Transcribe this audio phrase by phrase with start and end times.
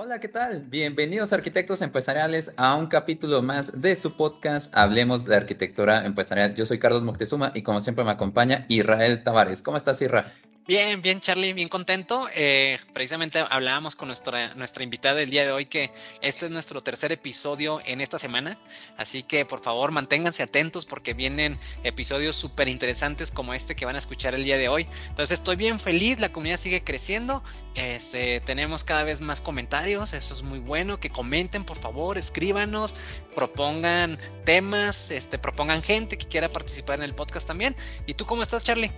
[0.00, 0.60] Hola, ¿qué tal?
[0.60, 6.54] Bienvenidos arquitectos empresariales a un capítulo más de su podcast Hablemos de Arquitectura Empresarial.
[6.54, 9.60] Yo soy Carlos Moctezuma y como siempre me acompaña Israel Tavares.
[9.60, 10.32] ¿Cómo estás, Israel?
[10.68, 12.28] Bien, bien, Charlie, bien contento.
[12.34, 15.90] Eh, precisamente hablábamos con nuestra, nuestra invitada del día de hoy que
[16.20, 18.58] este es nuestro tercer episodio en esta semana.
[18.98, 23.94] Así que por favor manténganse atentos porque vienen episodios súper interesantes como este que van
[23.94, 24.86] a escuchar el día de hoy.
[25.08, 27.42] Entonces estoy bien feliz, la comunidad sigue creciendo.
[27.74, 31.00] Este, tenemos cada vez más comentarios, eso es muy bueno.
[31.00, 32.94] Que comenten, por favor, escríbanos,
[33.34, 37.74] propongan temas, este, propongan gente que quiera participar en el podcast también.
[38.04, 38.92] ¿Y tú cómo estás, Charlie?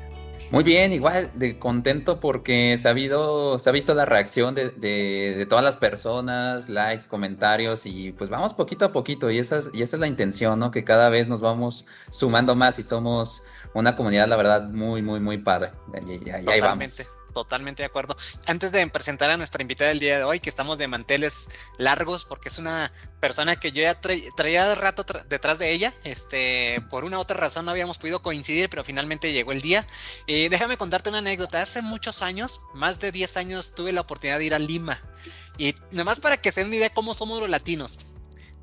[0.50, 2.94] Muy bien, igual de contento porque se ha,
[3.58, 8.54] se ha visto la reacción de, de, todas las personas, likes, comentarios y pues vamos
[8.54, 10.72] poquito a poquito y esa es, y esa es la intención, ¿no?
[10.72, 13.44] Que cada vez nos vamos sumando más y somos
[13.74, 15.70] una comunidad, la verdad, muy, muy, muy padre.
[16.08, 17.08] Y, ahí vamos.
[17.32, 18.16] Totalmente de acuerdo.
[18.46, 21.48] Antes de presentar a nuestra invitada del día de hoy, que estamos de manteles
[21.78, 27.04] largos, porque es una persona que yo ya traía rato detrás de ella, este, por
[27.04, 29.86] una u otra razón no habíamos podido coincidir, pero finalmente llegó el día.
[30.26, 31.62] Y déjame contarte una anécdota.
[31.62, 35.00] Hace muchos años, más de 10 años, tuve la oportunidad de ir a Lima.
[35.58, 37.98] Y nomás para que se den una idea de cómo somos los latinos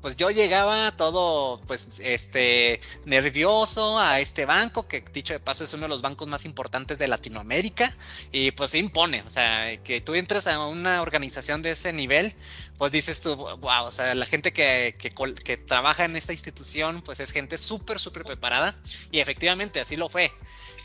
[0.00, 5.72] pues yo llegaba todo, pues, este, nervioso a este banco, que dicho de paso es
[5.72, 7.96] uno de los bancos más importantes de Latinoamérica,
[8.30, 12.34] y pues se impone, o sea, que tú entres a una organización de ese nivel,
[12.76, 17.02] pues dices tú, wow, o sea, la gente que, que, que trabaja en esta institución,
[17.02, 18.76] pues es gente súper, súper preparada,
[19.10, 20.32] y efectivamente así lo fue.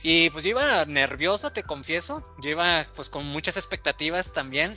[0.01, 4.75] Y pues yo iba nervioso, te confieso, yo iba pues con muchas expectativas también,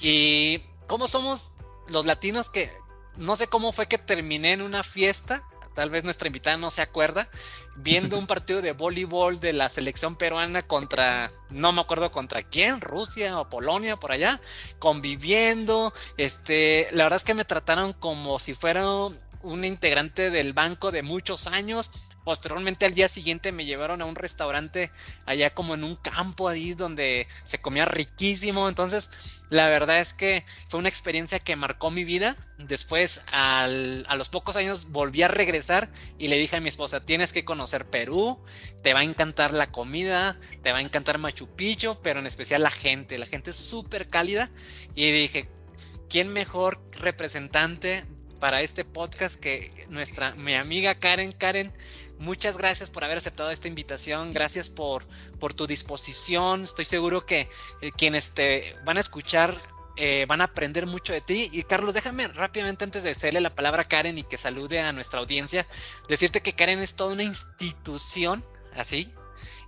[0.00, 1.52] y cómo somos
[1.88, 2.70] los latinos que,
[3.16, 5.42] no sé cómo fue que terminé en una fiesta,
[5.74, 7.28] tal vez nuestra invitada no se acuerda,
[7.76, 12.80] viendo un partido de voleibol de la selección peruana contra, no me acuerdo contra quién,
[12.80, 14.40] Rusia o Polonia, por allá,
[14.78, 18.84] conviviendo, este, la verdad es que me trataron como si fuera
[19.42, 21.90] un integrante del banco de muchos años,
[22.26, 24.90] Posteriormente al día siguiente me llevaron a un restaurante
[25.26, 28.68] allá como en un campo ahí donde se comía riquísimo.
[28.68, 29.12] Entonces,
[29.48, 32.36] la verdad es que fue una experiencia que marcó mi vida.
[32.58, 37.32] Después, a los pocos años, volví a regresar y le dije a mi esposa, tienes
[37.32, 38.40] que conocer Perú,
[38.82, 42.62] te va a encantar la comida, te va a encantar Machu Picchu, pero en especial
[42.62, 43.18] la gente.
[43.18, 44.50] La gente es súper cálida.
[44.94, 45.48] Y dije,
[46.08, 48.04] ¿quién mejor representante
[48.40, 51.30] para este podcast que nuestra mi amiga Karen?
[51.30, 51.72] Karen,
[52.18, 55.06] Muchas gracias por haber aceptado esta invitación, gracias por,
[55.38, 56.62] por tu disposición.
[56.62, 57.48] Estoy seguro que
[57.82, 59.54] eh, quienes te van a escuchar
[59.98, 61.50] eh, van a aprender mucho de ti.
[61.52, 64.92] Y Carlos, déjame rápidamente antes de hacerle la palabra a Karen y que salude a
[64.92, 65.66] nuestra audiencia,
[66.08, 68.44] decirte que Karen es toda una institución,
[68.74, 69.12] así,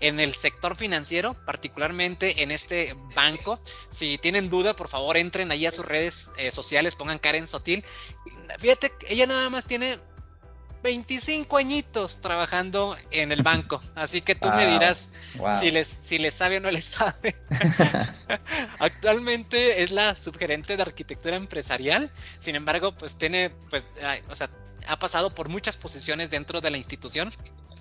[0.00, 3.60] en el sector financiero, particularmente en este banco.
[3.90, 7.84] Si tienen duda, por favor entren ahí a sus redes eh, sociales, pongan Karen Sotil.
[8.58, 9.98] Fíjate, ella nada más tiene
[10.82, 13.80] 25 añitos trabajando en el banco.
[13.94, 15.12] Así que tú me dirás
[15.58, 17.36] si, les, si les sabe o no les sabe.
[18.78, 22.10] Actualmente es la subgerente de arquitectura empresarial.
[22.40, 23.90] Sin embargo, pues tiene, pues,
[24.28, 24.50] o sea,
[24.86, 27.32] ha pasado por muchas posiciones dentro de la institución.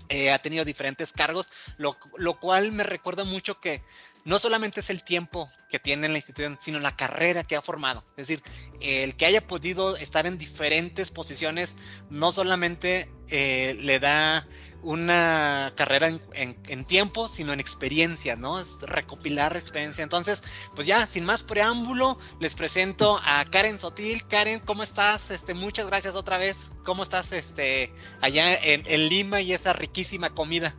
[0.09, 3.84] Eh, ha tenido diferentes cargos, lo, lo cual me recuerda mucho que
[4.28, 7.62] no solamente es el tiempo que tiene en la institución, sino la carrera que ha
[7.62, 8.04] formado.
[8.18, 8.44] Es decir,
[8.82, 11.78] el que haya podido estar en diferentes posiciones
[12.10, 14.46] no solamente eh, le da
[14.82, 18.60] una carrera en, tiempo, sino en experiencia, ¿no?
[18.60, 20.04] Es recopilar experiencia.
[20.04, 20.44] Entonces,
[20.76, 24.28] pues ya, sin más preámbulo, les presento a Karen Sotil.
[24.28, 25.32] Karen, ¿cómo estás?
[25.32, 26.72] Este, muchas gracias otra vez.
[26.84, 30.76] ¿Cómo estás este, allá en Lima y esa riquísima comida?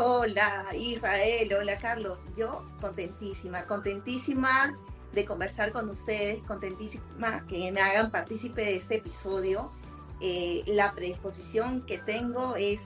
[0.00, 2.20] Hola Israel, hola Carlos.
[2.36, 4.78] Yo contentísima, contentísima
[5.12, 9.72] de conversar con ustedes, contentísima que me hagan partícipe de este episodio.
[10.20, 12.78] Eh, la predisposición que tengo es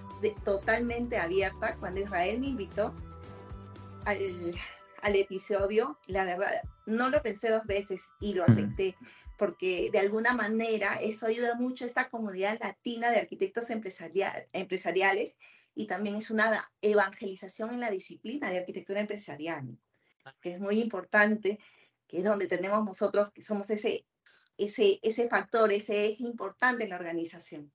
[0.43, 1.77] totalmente abierta.
[1.77, 2.95] Cuando Israel me invitó
[4.07, 4.59] al,
[5.03, 8.97] al, episodio, la verdad, no lo pensé dos veces y lo acepté,
[9.37, 15.37] porque de alguna manera eso ayuda mucho a esta comunidad latina de arquitectos empresariales
[15.75, 19.79] y también es una evangelización en la disciplina de arquitectura empresarial,
[20.41, 21.59] que es muy importante,
[22.07, 24.07] que es donde tenemos nosotros, que somos ese,
[24.57, 27.73] ese, ese factor, ese eje importante en la organización.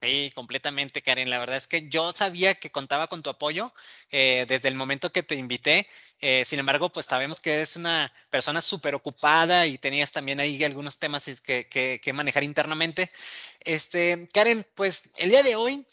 [0.00, 1.28] Sí, completamente, Karen.
[1.28, 3.74] La verdad es que yo sabía que contaba con tu apoyo
[4.10, 5.88] eh, desde el momento que te invité.
[6.20, 10.62] Eh, sin embargo, pues sabemos que eres una persona súper ocupada y tenías también ahí
[10.62, 13.10] algunos temas que, que, que, manejar internamente.
[13.58, 15.84] Este, Karen, pues el día de hoy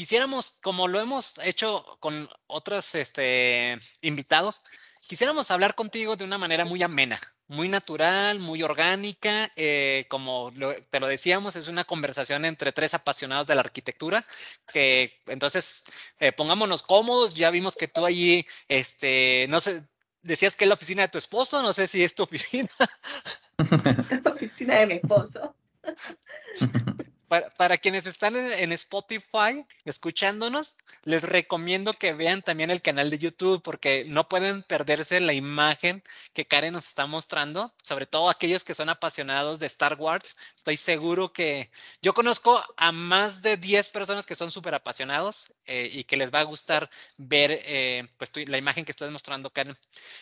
[0.00, 4.62] quisiéramos, como lo hemos hecho con otros este, invitados,
[5.02, 10.54] quisiéramos hablar contigo de una manera muy amena, muy natural, muy orgánica, eh, como
[10.88, 14.26] te lo decíamos, es una conversación entre tres apasionados de la arquitectura,
[14.72, 15.84] que entonces
[16.18, 19.86] eh, pongámonos cómodos, ya vimos que tú allí, este, no sé,
[20.22, 22.70] decías que es la oficina de tu esposo, no sé si es tu oficina.
[24.24, 25.54] la oficina de mi esposo.
[27.30, 33.62] Para, quienes están en, Spotify escuchándonos, les recomiendo que vean también el canal de YouTube
[33.62, 38.74] porque no pueden perderse la imagen que Karen nos está mostrando, sobre todo aquellos que
[38.74, 40.36] son apasionados de Star Wars.
[40.56, 41.70] Estoy seguro que
[42.02, 46.34] yo conozco a más de 10 personas que son súper apasionados eh, y que les
[46.34, 49.76] va a gustar ver eh, pues, la imagen que estás mostrando, Karen.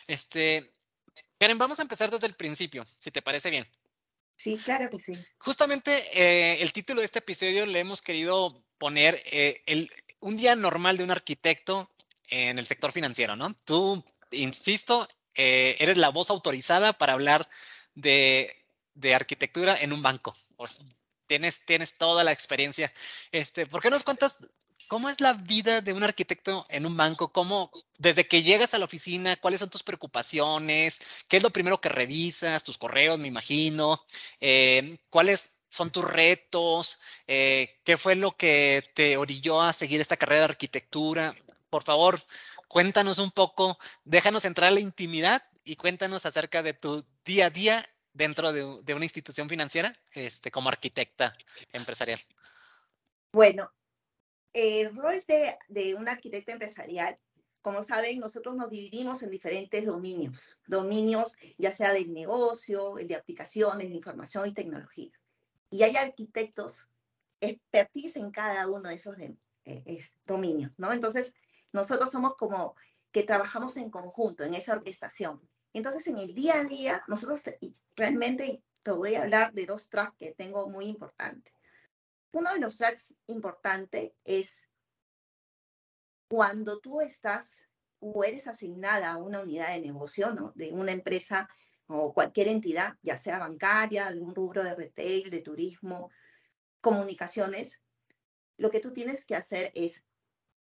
[0.07, 0.75] Este,
[1.41, 3.67] Karen, vamos a empezar desde el principio, si te parece bien.
[4.38, 5.12] Sí, claro que sí.
[5.38, 8.49] Justamente eh, el título de este episodio le hemos querido
[8.79, 9.90] poner eh, el,
[10.20, 11.90] un día normal de un arquitecto
[12.31, 13.55] en el sector financiero, ¿no?
[13.64, 17.49] Tú, insisto, eh, eres la voz autorizada para hablar
[17.94, 18.64] de,
[18.94, 20.32] de arquitectura en un banco.
[21.26, 22.93] tienes, tienes toda la experiencia.
[23.32, 24.38] Este, ¿Por qué nos cuentas
[24.87, 27.33] ¿Cómo es la vida de un arquitecto en un banco?
[27.33, 31.01] ¿Cómo, desde que llegas a la oficina, cuáles son tus preocupaciones?
[31.27, 32.65] ¿Qué es lo primero que revisas?
[32.65, 34.05] Tus correos, me imagino.
[34.41, 37.01] Eh, ¿Cuáles son tus retos?
[37.27, 41.35] Eh, ¿Qué fue lo que te orilló a seguir esta carrera de arquitectura?
[41.69, 42.23] Por favor,
[42.69, 47.51] cuéntanos un poco, déjanos entrar a la intimidad y cuéntanos acerca de tu día a
[47.51, 51.37] día dentro de, de una institución financiera este, como arquitecta
[51.73, 52.21] empresarial.
[53.33, 53.71] Bueno,
[54.59, 55.25] el rol
[55.69, 57.19] de, un arquitecto empresarial,
[57.63, 63.17] como saben, nosotros nos dividimos en diferentes dominios, dominios ya sea del negocio, el de
[63.17, 65.13] aplicaciones, de información y tecnología.
[65.71, 66.87] Y hay arquitectos
[67.41, 70.93] expertise en cada uno de esos eh, dominios, ¿no?
[70.93, 71.35] Entonces,
[71.73, 72.75] nosotros somos como
[73.13, 75.41] que trabajamos en conjunto en esa orquestación.
[75.73, 77.43] Entonces, en el día a día, nosotros
[77.95, 81.53] realmente te voy a hablar de dos tracks que tengo muy importantes.
[82.33, 84.61] Uno de los tracks importantes es
[86.29, 87.57] cuando tú estás
[88.01, 90.53] o eres asignada a una unidad de negocio, ¿no?
[90.55, 91.49] De una empresa
[91.87, 96.11] o cualquier entidad, ya sea bancaria, algún rubro de retail, de turismo,
[96.81, 97.81] comunicaciones,
[98.59, 100.03] lo que tú tienes que hacer es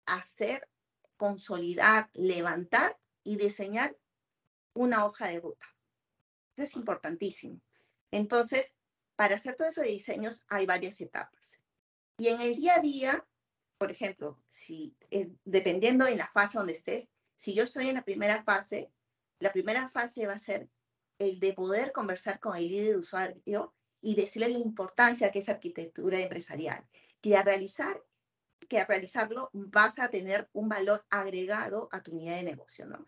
[0.05, 0.67] hacer,
[1.17, 3.95] consolidar, levantar y diseñar
[4.73, 5.65] una hoja de ruta.
[6.55, 7.61] Eso es importantísimo.
[8.09, 8.73] Entonces,
[9.15, 11.40] para hacer todo eso de diseños hay varias etapas.
[12.21, 13.25] Y en el día a día,
[13.79, 18.03] por ejemplo, si eh, dependiendo en la fase donde estés, si yo estoy en la
[18.03, 18.91] primera fase,
[19.39, 20.69] la primera fase va a ser
[21.17, 23.73] el de poder conversar con el líder de usuario
[24.03, 26.85] y decirle la importancia que es arquitectura empresarial,
[27.21, 28.03] que a realizar
[28.69, 33.03] que a realizarlo vas a tener un valor agregado a tu unidad de negocio, ¿no?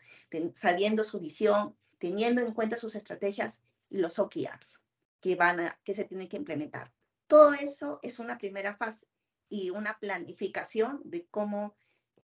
[0.55, 3.61] sabiendo su visión, teniendo en cuenta sus estrategias
[3.91, 4.79] y los OKRs
[5.21, 6.91] que van a, que se tienen que implementar.
[7.33, 9.07] Todo eso es una primera fase
[9.49, 11.75] y una planificación de cómo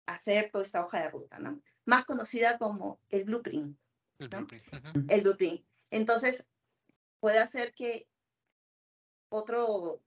[0.05, 1.63] hacer toda esta hoja de ruta, ¿no?
[1.87, 3.79] Más conocida como el blueprint.
[5.09, 5.65] El blueprint.
[5.91, 6.47] Entonces,
[7.21, 8.07] puede hacer que
[9.31, 10.03] otro,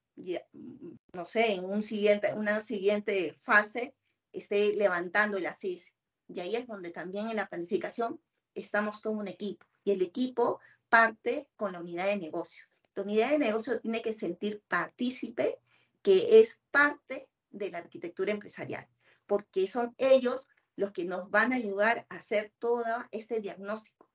[1.14, 3.96] no sé, en un siguiente, una siguiente fase
[4.32, 5.92] esté levantando el ASIS.
[6.28, 8.22] Y ahí es donde también en la planificación
[8.54, 9.66] estamos todo un equipo.
[9.84, 10.60] Y el equipo
[10.90, 12.71] parte con la unidad de negocio.
[12.96, 15.60] La unidad de negocio tiene que sentir partícipe,
[16.02, 18.88] que es parte de la arquitectura empresarial,
[19.26, 24.10] porque son ellos los que nos van a ayudar a hacer todo este diagnóstico.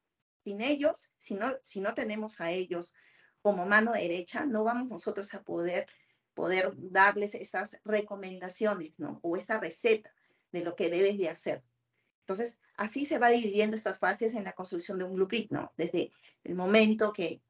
[0.44, 2.94] Sin ellos, si no, si no tenemos a ellos
[3.42, 5.86] como mano derecha, no vamos nosotros a poder,
[6.34, 9.20] poder darles esas recomendaciones, ¿no?
[9.22, 10.12] O esa receta
[10.52, 11.62] de lo que debes de hacer.
[12.20, 15.72] Entonces, así se va dividiendo estas fases en la construcción de un blueprint, ¿no?
[15.76, 16.12] Desde
[16.44, 17.40] el momento que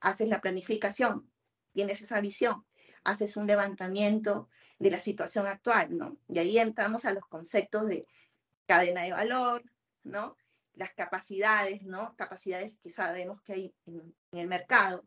[0.00, 1.30] haces la planificación,
[1.72, 2.64] tienes esa visión,
[3.04, 4.48] haces un levantamiento
[4.78, 6.18] de la situación actual, ¿no?
[6.28, 8.06] Y ahí entramos a los conceptos de
[8.66, 9.64] cadena de valor,
[10.02, 10.36] ¿no?
[10.74, 12.14] Las capacidades, ¿no?
[12.16, 15.06] Capacidades que sabemos que hay en, el mercado,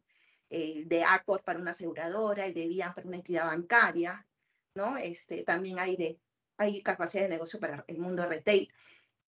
[0.49, 4.25] el de ACOT para una aseguradora, el de VIAN para una entidad bancaria,
[4.73, 4.97] ¿no?
[4.97, 6.19] Este, también hay, de,
[6.57, 8.71] hay capacidad de negocio para el mundo retail.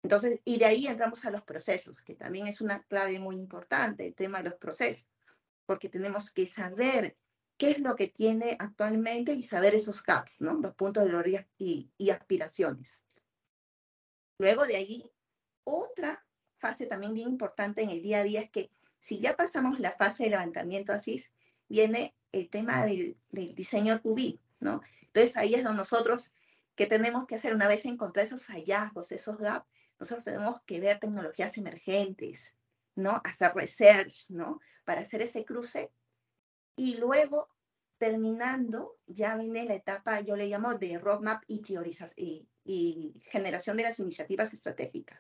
[0.04, 4.08] Entonces, y de ahí entramos a los procesos, que también es una clave muy importante,
[4.08, 5.11] el tema de los procesos
[5.72, 7.16] porque tenemos que saber
[7.56, 10.56] qué es lo que tiene actualmente y saber esos gaps, ¿no?
[10.56, 13.02] Los puntos de gloria y, y aspiraciones.
[14.38, 15.10] Luego de ahí,
[15.64, 16.26] otra
[16.58, 19.94] fase también bien importante en el día a día es que si ya pasamos la
[19.94, 21.24] fase de levantamiento así,
[21.70, 24.82] viene el tema del, del diseño be, ¿no?
[25.04, 26.34] Entonces ahí es donde nosotros,
[26.76, 29.70] que tenemos que hacer una vez encontrar esos hallazgos, esos gaps?
[30.02, 32.54] Nosotros tenemos que ver tecnologías emergentes,
[33.02, 33.22] ¿no?
[33.24, 34.60] Hacer research, ¿no?
[34.86, 35.92] Para hacer ese cruce.
[36.76, 37.50] Y luego,
[37.98, 43.78] terminando, ya viene la etapa, yo le llamo de roadmap y priorización y, y, generación
[43.78, 45.20] de las iniciativas estratégicas.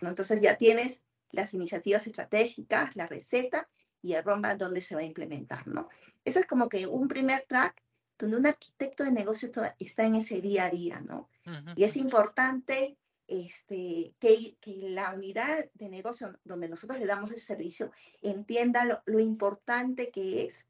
[0.00, 0.08] ¿no?
[0.08, 3.68] Entonces ya tienes las iniciativas estratégicas, la receta
[4.02, 5.88] y el roadmap donde se va a implementar, ¿no?
[6.24, 7.82] Eso es como que un primer track
[8.18, 11.28] donde un arquitecto de negocio está en ese día a día, ¿no?
[11.76, 17.44] Y es importante este, que, que, la unidad de negocio donde nosotros le damos ese
[17.44, 17.90] servicio
[18.20, 20.64] entienda lo, lo, importante que es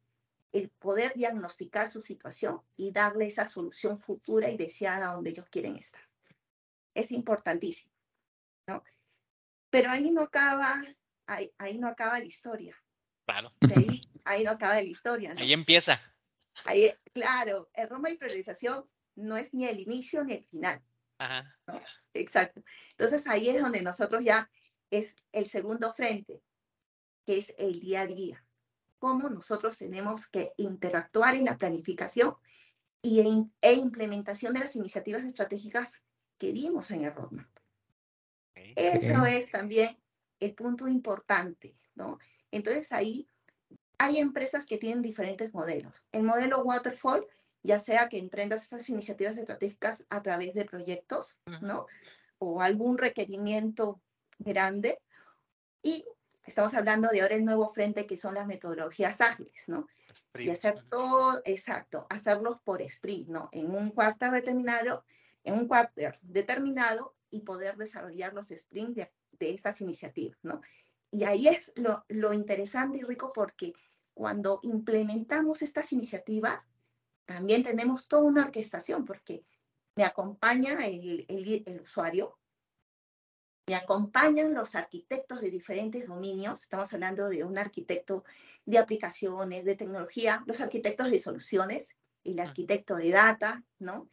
[0.53, 5.77] el poder diagnosticar su situación y darle esa solución futura y deseada donde ellos quieren
[5.77, 6.03] estar.
[6.95, 7.93] Es importantísimo,
[8.69, 8.85] ¿no?
[9.71, 10.81] Pero ahí no acaba,
[11.27, 12.81] ahí, ahí no acaba la historia.
[13.27, 13.53] Claro.
[13.75, 15.35] Ahí, ahí no acaba la historia.
[15.35, 15.41] ¿no?
[15.41, 16.01] Ahí empieza.
[16.65, 20.81] Ahí, claro, el Roma y priorización no es ni el inicio ni el final.
[21.19, 21.57] Ajá.
[21.67, 21.81] ¿no?
[22.15, 22.63] Exacto.
[22.91, 24.51] Entonces ahí es donde nosotros ya
[24.91, 26.43] es el segundo frente,
[27.27, 28.45] que es el día a día.
[28.99, 32.35] Cómo nosotros tenemos que interactuar en la planificación
[33.03, 36.01] y en, e implementación de las iniciativas estratégicas
[36.39, 37.51] que dimos en el roadmap.
[38.53, 38.73] Okay.
[38.77, 39.99] Eso es también
[40.41, 42.19] el punto importante, ¿no?
[42.51, 43.27] Entonces ahí
[43.99, 45.95] hay empresas que tienen diferentes modelos.
[46.13, 47.27] El modelo Waterfall,
[47.65, 51.87] ya sea que emprendas estas iniciativas estratégicas a través de proyectos, ¿no?
[52.39, 54.03] O algún requerimiento
[54.39, 55.01] grande.
[55.83, 56.07] Y
[56.45, 59.89] estamos hablando de ahora el nuevo frente que son las metodologías ágiles, ¿no?
[60.13, 60.49] Sprint.
[60.49, 63.49] Y hacer todo, exacto, hacerlos por sprint, ¿no?
[63.51, 65.07] En un cuarto determinado,
[65.43, 70.61] en un quarter determinado y poder desarrollar los sprints de, de estas iniciativas, ¿no?
[71.11, 73.73] Y ahí es lo, lo, interesante y rico porque
[74.13, 76.61] cuando implementamos estas iniciativas,
[77.27, 79.45] también tenemos toda una orquestación porque
[79.97, 82.39] me acompaña el, el, el usuario,
[83.67, 88.25] me acompañan los arquitectos de diferentes dominios, estamos hablando de un arquitecto
[88.67, 94.09] de aplicaciones, de tecnología, los arquitectos de soluciones, el arquitecto de data, ¿no?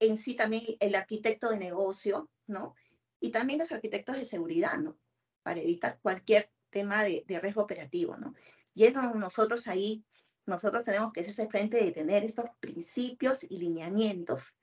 [0.00, 2.74] En sí también el arquitecto de negocio, ¿no?
[3.20, 4.98] Y también los arquitectos de seguridad, ¿no?
[5.42, 8.34] Para evitar cualquier tema de, de riesgo operativo, ¿no?
[8.74, 10.04] Y es donde nosotros ahí,
[10.46, 14.54] nosotros tenemos que ese frente de tener estos principios y lineamientos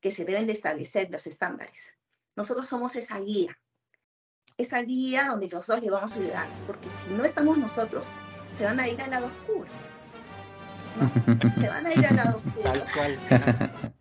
[0.00, 1.92] que se deben de establecer los estándares.
[2.36, 3.58] Nosotros somos esa guía,
[4.56, 8.04] esa guía donde los dos le vamos a ayudar, porque si no estamos nosotros,
[8.56, 9.70] se van a ir al lado oscuro.
[10.98, 11.52] ¿no?
[11.60, 12.72] Se van a ir al lado oscuro.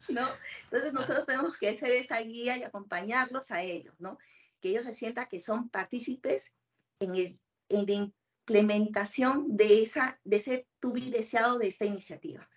[0.09, 0.27] ¿no?
[0.63, 4.17] Entonces nosotros tenemos que ser esa guía y acompañarlos a ellos, ¿no?
[4.59, 6.51] Que ellos se sientan que son partícipes
[6.99, 7.39] en, el,
[7.69, 8.11] en la
[8.47, 12.49] implementación de, esa, de ese tubi deseado de esta iniciativa.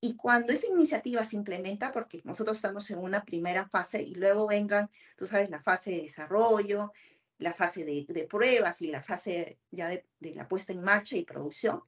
[0.00, 4.48] Y cuando esa iniciativa se implementa, porque nosotros estamos en una primera fase y luego
[4.48, 6.92] vendrán, tú sabes, la fase de desarrollo,
[7.38, 11.16] la fase de, de pruebas y la fase ya de, de, la puesta en marcha
[11.16, 11.82] y producción,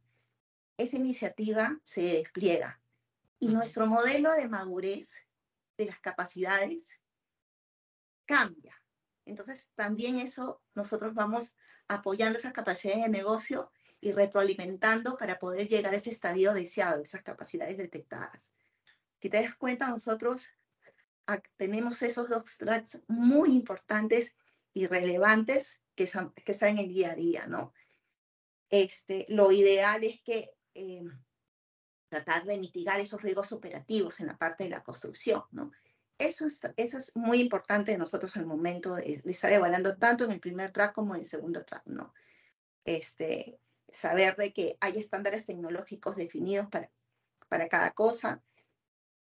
[0.76, 2.80] esa iniciativa se despliega.
[3.40, 5.10] Y nuestro modelo de madurez
[5.76, 6.88] de las capacidades
[8.26, 8.80] cambia.
[9.25, 11.56] Entonces, también eso nosotros vamos
[11.88, 17.23] apoyando esas capacidades de negocio y retroalimentando para poder llegar a ese estadio deseado, esas
[17.23, 18.40] capacidades detectadas.
[19.21, 20.47] Si te das cuenta, nosotros
[21.57, 24.35] tenemos esos dos tracks muy importantes
[24.73, 27.73] y relevantes que, son, que están en el día a día, ¿no?
[28.71, 31.02] Este, lo ideal es que eh,
[32.09, 35.73] tratar de mitigar esos riesgos operativos en la parte de la construcción, ¿no?
[36.18, 40.25] Eso es, eso es muy importante de nosotros el momento de, de, estar evaluando tanto
[40.25, 42.12] en el primer track como en el segundo track, ¿no?
[42.84, 43.60] Este,
[43.92, 46.90] saber de que hay estándares tecnológicos definidos para,
[47.48, 48.42] para cada cosa,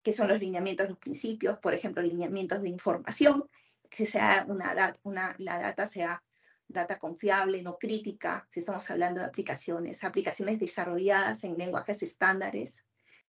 [0.03, 3.49] que son los lineamientos, los principios, por ejemplo, lineamientos de información,
[3.89, 6.23] que sea una, una, la data sea
[6.67, 12.77] data confiable, no crítica, si estamos hablando de aplicaciones, aplicaciones desarrolladas en lenguajes estándares,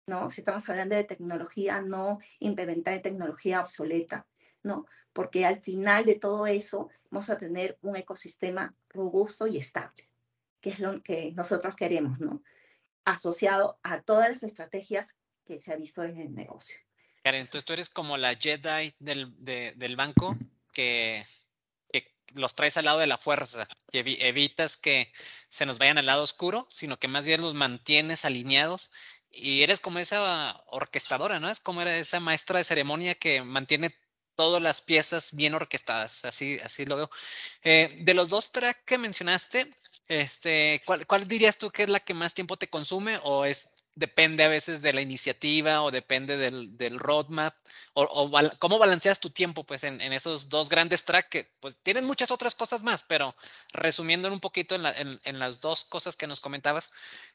[0.06, 0.30] ¿no?
[0.30, 4.26] Si estamos hablando de tecnología, no implementar tecnología obsoleta,
[4.62, 4.86] ¿no?
[5.12, 10.08] Porque al final de todo eso vamos a tener un ecosistema robusto y estable,
[10.60, 12.42] que es lo que nosotros queremos, ¿no?
[13.04, 16.76] Asociado a todas las estrategias que se ha visto en el negocio.
[17.22, 20.36] Karen, entonces tú eres como la Jedi del, de, del banco
[20.72, 21.24] que,
[21.90, 25.12] que, los traes al lado de la fuerza, evi evitas que
[25.48, 28.92] se nos vayan al lado oscuro, sino que más bien los mantienes alineados
[29.36, 31.50] y eres como esa orquestadora, ¿no?
[31.50, 33.90] Es como esa maestra de ceremonia que mantiene
[34.36, 37.10] todas las piezas bien orquestadas, así, así lo veo.
[37.62, 39.74] Eh, de los dos tracks que mencionaste,
[40.08, 43.70] este, ¿cuál, ¿cuál, dirías tú que es la que más tiempo te consume o es
[43.94, 47.56] depende a veces de la iniciativa o depende del, del roadmap?
[47.94, 52.30] O, cómo balanceas tu tiempo pues en, esos dos grandes tracks que pues tienen muchas
[52.30, 53.34] otras cosas más, pero
[53.72, 56.92] resumiendo un poquito en, en, las dos cosas que nos comentabas,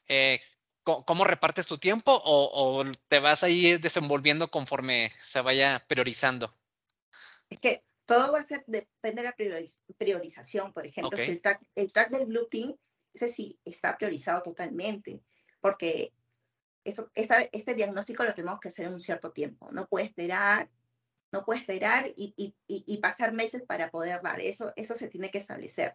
[0.08, 0.40] eh,
[0.82, 6.54] ¿cómo, repartes tu tiempo o, o, te vas ahí desenvolviendo conforme se vaya priorizando?
[7.48, 9.36] Es que todo va a ser, depende de la
[9.96, 12.76] priorización, por ejemplo, el track, el track del blueprint,
[13.14, 15.22] ese sí está priorizado totalmente,
[15.60, 16.12] porque
[16.84, 20.68] eso, este diagnóstico lo tenemos que hacer en un cierto tiempo, no puede esperar,
[21.30, 25.30] no puede esperar y, y, y, pasar meses para poder dar, eso, eso se tiene
[25.30, 25.94] que establecer.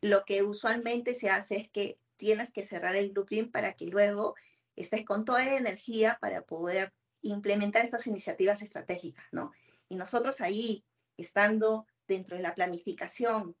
[0.00, 4.34] Lo que usualmente se hace es que tienes que cerrar el blueprint para que luego
[4.74, 6.92] estés con toda la energía para poder
[7.22, 9.52] implementar estas iniciativas estratégicas, ¿no?
[9.88, 10.84] Y nosotros ahí
[11.16, 13.56] estando dentro de la planificación,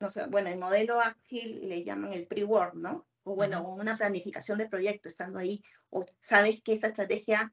[0.00, 3.06] no sé, bueno, el modelo ágil le llaman el pre-work, ¿no?
[3.24, 7.52] O bueno, una planificación de proyecto, estando ahí, o sabes que esta estrategia,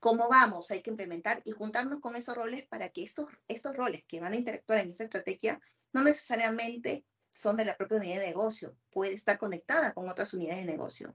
[0.00, 4.04] cómo vamos, hay que implementar y juntarnos con esos roles para que estos, estos roles
[4.04, 5.60] que van a interactuar en esta estrategia
[5.92, 7.04] no necesariamente
[7.34, 11.14] son de la propia unidad de negocio, puede estar conectada con otras unidades de negocio.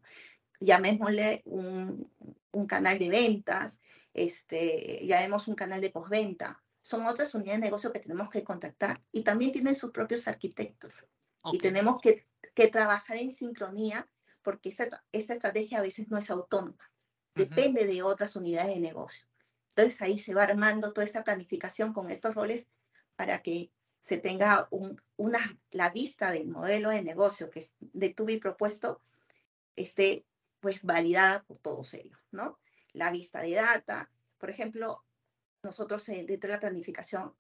[0.60, 2.12] Llamémosle un,
[2.52, 3.80] un canal de ventas,
[4.14, 9.02] este, llamemos un canal de postventa, son otras unidades de negocio que tenemos que contactar
[9.12, 11.06] y también tienen sus propios arquitectos.
[11.54, 14.08] Y tenemos que, que, trabajar en sincronía
[14.42, 16.92] porque esta, esta estrategia a veces no es autónoma,
[17.34, 19.26] depende de otras unidades de negocio.
[19.70, 22.68] Entonces ahí se va armando toda esta planificación con estos roles
[23.16, 23.72] para que
[24.04, 29.02] se tenga un, una, la vista del modelo de negocio que de tuve propuesto
[29.76, 30.26] esté
[30.60, 32.60] pues validada por todos ellos, ¿no?
[32.94, 35.04] La vista de data, por ejemplo,
[35.64, 37.34] nosotros eh, dentro de la planificación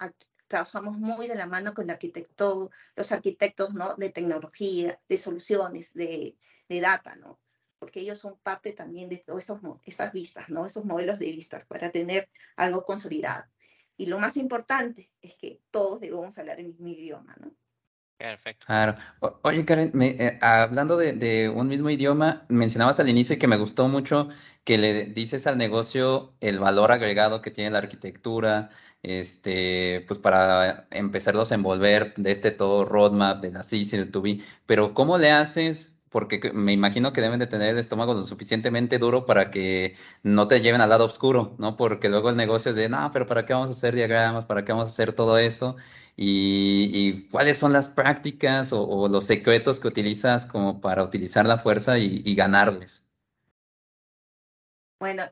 [0.47, 3.95] trabajamos muy de la mano con los arquitectos ¿no?
[3.95, 6.35] de tecnología, de soluciones, de,
[6.67, 7.39] de data, ¿no?
[7.77, 9.45] porque ellos son parte también de todas
[9.85, 10.65] estas vistas, ¿no?
[10.65, 13.45] estos modelos de vistas para tener algo consolidado.
[13.99, 17.51] Y lo más importante es que todos debemos hablar el mismo idioma, ¿no?
[18.17, 18.65] Perfecto.
[18.65, 18.95] Claro.
[19.43, 23.89] oye, Karen, eh, hablando de, de, un mismo idioma, mencionabas al inicio que me gustó
[23.89, 24.29] mucho
[24.63, 28.69] que le dices al negocio el valor agregado que tiene la arquitectura,
[29.03, 34.11] este, pues para empezarlos a envolver de este todo roadmap de la CIS y el
[34.11, 35.98] 2B, pero ¿cómo le haces?
[36.09, 40.47] Porque me imagino que deben de tener el estómago lo suficientemente duro para que no
[40.47, 41.75] te lleven al lado oscuro, ¿no?
[41.75, 44.45] Porque luego el negocio es de, no, pero ¿para qué vamos a hacer diagramas?
[44.45, 45.75] ¿Para qué vamos a hacer todo eso?
[46.15, 51.97] Y, cuáles son las prácticas o, los secretos que utilizas como para utilizar la fuerza
[51.99, 53.05] y, ganarles.
[54.99, 55.23] Bueno,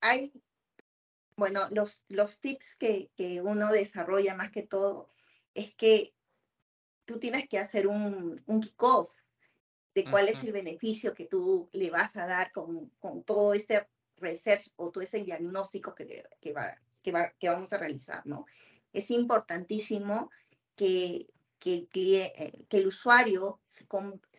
[0.00, 0.32] hay,
[1.36, 5.10] bueno, los, los tips que, que, uno desarrolla más que todo
[5.54, 6.14] es que
[7.04, 9.10] tú tienes que hacer un, un kick-off
[9.94, 13.86] de cuál es el beneficio que tú le vas a dar con, con todo este
[14.16, 18.46] research o todo ese diagnóstico que, que, va, que, va, que vamos a realizar, ¿no?
[18.94, 20.30] es importantísimo
[20.76, 21.26] que,
[21.58, 23.86] que, eh, que el usuario se,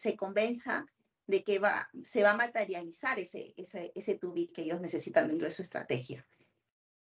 [0.01, 0.85] se, convenza
[1.27, 5.45] de que va, se va a materializar ese, ese, ese tubi que ellos necesitan dentro
[5.45, 6.25] de su estrategia.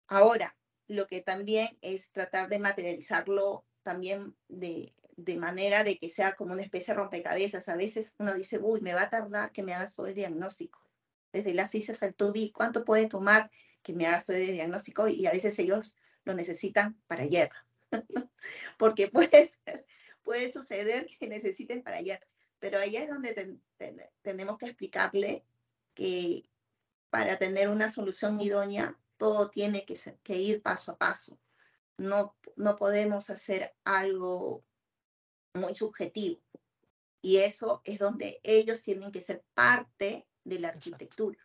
[0.09, 0.57] Ahora,
[0.89, 6.53] lo que también es tratar de materializarlo también de, de manera de que sea como
[6.53, 7.69] una especie de rompecabezas.
[7.69, 10.81] A veces uno dice, uy, me va a tardar que me hagas todo el diagnóstico.
[11.33, 13.51] Desde las CIS hasta el tubi, ¿cuánto puede tomar
[13.83, 15.09] que me hagas todo el diagnóstico?
[15.09, 17.51] Y a veces ellos lo necesitan para ayer.
[18.79, 19.51] Porque puede,
[20.23, 22.21] puede suceder que necesiten para ayer.
[22.59, 23.59] Pero ahí es donde
[24.23, 25.45] tenemos que explicarle
[25.95, 26.49] que
[27.11, 31.39] para tener una solución idónea, todo tiene que, que ir paso a paso.
[31.97, 34.66] No, no podemos hacer algo
[35.57, 36.41] muy subjetivo.
[37.23, 41.39] Y eso es donde ellos tienen que ser parte de la arquitectura.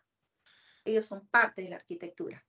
[0.84, 2.44] Ellos son parte de la arquitectura.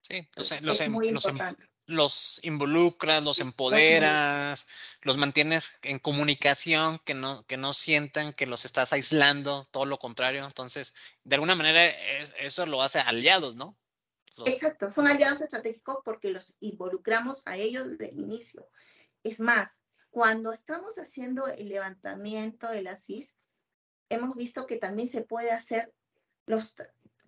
[0.00, 1.38] Sí, los, los, em, los, em,
[1.86, 4.66] los, involucras, los empoderas,
[5.02, 9.98] los mantienes en comunicación, que no, que no sientan que los estás aislando, todo lo
[9.98, 10.44] contrario.
[10.46, 11.86] Entonces, de alguna manera,
[12.38, 13.76] eso lo hace aliados, ¿no?
[14.46, 18.68] Exacto, son aliados estratégicos porque los involucramos a ellos desde el inicio.
[19.22, 19.77] Es más,
[20.10, 23.36] cuando estamos haciendo el levantamiento de la CIS,
[24.08, 25.92] hemos visto que también se puede hacer
[26.46, 26.74] los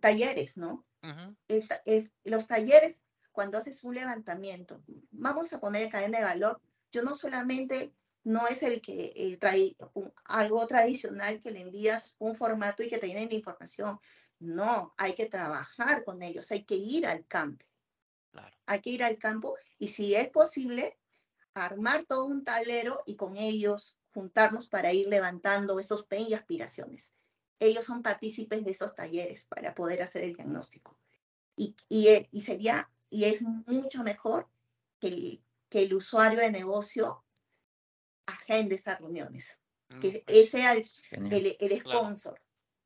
[0.01, 0.87] talleres, ¿no?
[2.25, 3.01] los talleres,
[3.33, 8.63] cuando haces un levantamiento, vamos a poner cadena de valor, yo no solamente no es
[8.63, 9.77] el que trae
[10.25, 13.99] algo tradicional que le envías un formato y que te llenen la información.
[14.39, 17.65] No, hay que trabajar con ellos, hay que ir al campo.
[18.67, 20.99] Hay que ir al campo y si es posible,
[21.55, 27.13] armar todo un tablero y con ellos juntarnos para ir levantando esos pequeños y aspiraciones.
[27.59, 30.99] ellos son partícipes de esos talleres para poder hacer el diagnóstico.
[31.57, 34.49] Y, y, eh, y sería, y es mucho mejor
[34.99, 37.23] que el, que el usuario de negocio
[38.25, 39.51] agende esas reuniones,
[39.91, 42.41] mm, que pues, ese sea el, el, sponsor.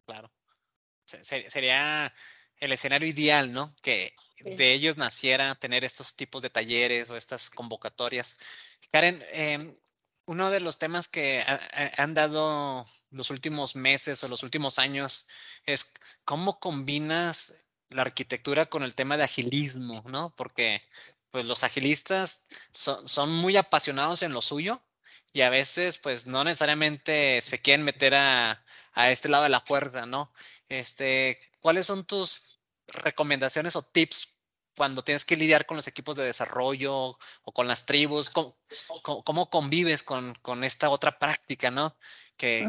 [0.05, 0.33] Claro.
[1.05, 2.13] Sería
[2.57, 3.75] el escenario ideal, ¿no?
[3.81, 8.39] Que de ellos naciera tener estos tipos de talleres o estas convocatorias.
[8.91, 9.75] Karen, eh,
[10.27, 11.45] uno de los temas que
[11.97, 15.29] han dado los últimos meses o los últimos años
[15.67, 15.93] es
[16.25, 20.35] cómo combinas la arquitectura con el tema de agilismo, ¿no?
[20.37, 20.83] Porque
[21.31, 24.83] pues los agilistas son, son muy apasionados en lo suyo
[25.33, 29.61] y a veces pues no necesariamente se quieren meter a, a este lado de la
[29.61, 30.33] fuerza, ¿no?
[30.69, 32.54] Este, ¿cuáles son tus
[32.89, 34.35] recomendaciones o tips
[34.77, 40.03] cuando tienes que lidiar con los equipos de desarrollo o con las tribus, ¿cómo, convives
[40.03, 41.97] con, con, esta otra práctica, ¿no?
[42.37, 42.69] Que,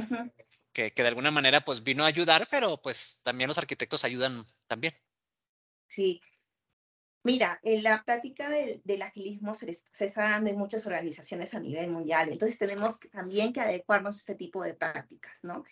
[0.71, 4.93] que, de alguna manera pues vino a ayudar, pero pues también los arquitectos ayudan también.
[5.88, 6.21] Sí.
[7.23, 11.60] Mira, en la práctica del, del agilismo se, se, está dando en muchas organizaciones a
[11.60, 15.63] nivel mundial, entonces tenemos también que adecuarnos a este tipo de prácticas, ¿no?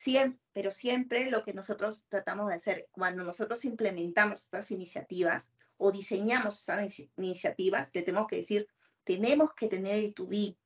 [0.00, 5.92] Siempre, pero siempre lo que nosotros tratamos de hacer cuando nosotros implementamos estas iniciativas o
[5.92, 8.66] diseñamos estas iniciativas, le tenemos que decir,
[9.04, 10.56] tenemos que tener el to be,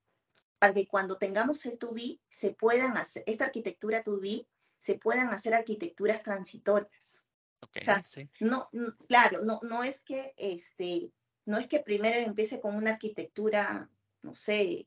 [0.60, 4.46] para que cuando tengamos el to be, se puedan hacer, esta arquitectura to be,
[4.78, 7.20] se puedan hacer arquitecturas transitorias.
[7.58, 8.04] Okay, o sea,
[8.38, 8.68] no,
[9.08, 11.10] claro, no, no es que este,
[11.44, 13.90] no es que primero empiece con una arquitectura,
[14.22, 14.84] no sé,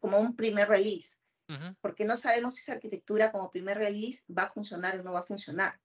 [0.00, 1.16] como un primer release,
[1.80, 5.20] porque no sabemos si esa arquitectura como primer release va a funcionar o no va
[5.20, 5.78] a funcionar,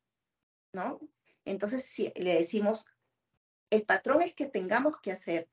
[0.73, 0.99] ¿no?
[1.45, 2.85] Entonces, si le decimos,
[3.69, 5.49] el patrón es que tengamos que hacer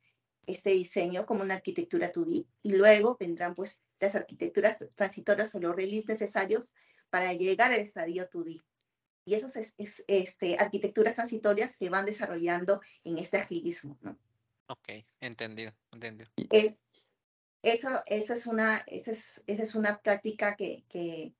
[0.46, 5.74] este diseño como una arquitectura 2D y luego vendrán pues las arquitecturas transitorias o los
[5.74, 6.72] releases necesarios
[7.10, 8.62] para llegar al estadio 2D.
[9.24, 14.16] Y esas es, este, arquitecturas transitorias se van desarrollando en este agilismo, ¿no?
[14.68, 14.88] Ok,
[15.20, 16.30] entendido, entendido.
[17.72, 21.32] Eso, eso es una, esa es, es una práctica que, que,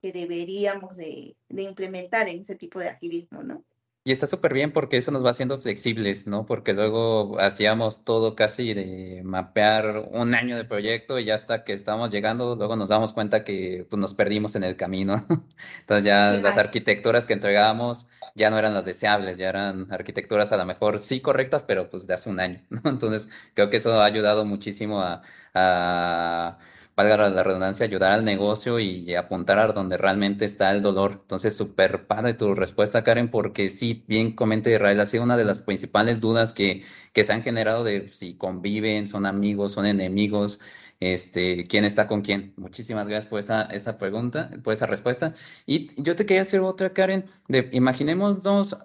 [0.00, 3.64] que deberíamos de, de, implementar en ese tipo de agilismo, ¿no?
[4.02, 6.46] Y está súper bien porque eso nos va haciendo flexibles, ¿no?
[6.46, 11.74] Porque luego hacíamos todo casi de mapear un año de proyecto y ya hasta que
[11.74, 15.26] estamos llegando, luego nos damos cuenta que pues, nos perdimos en el camino.
[15.80, 20.56] Entonces ya las arquitecturas que entregábamos ya no eran las deseables, ya eran arquitecturas a
[20.56, 22.80] lo mejor sí correctas, pero pues de hace un año, ¿no?
[22.88, 25.20] Entonces creo que eso ha ayudado muchísimo a,
[25.52, 26.58] a
[27.02, 31.18] valga la redundancia, ayudar al negocio y apuntar a donde realmente está el dolor.
[31.22, 35.44] Entonces, súper padre tu respuesta, Karen, porque sí, bien comenta Israel, ha sido una de
[35.44, 40.60] las principales dudas que, que se han generado de si conviven, son amigos, son enemigos,
[41.00, 42.52] este, quién está con quién.
[42.56, 45.34] Muchísimas gracias por esa, esa pregunta, por esa respuesta.
[45.66, 48.76] Y yo te quería hacer otra, Karen, de imaginémonos